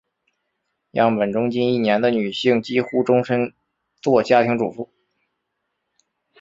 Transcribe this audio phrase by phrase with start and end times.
[0.93, 3.53] 样本中近一半的女性几乎终生
[4.01, 4.89] 做家庭主妇。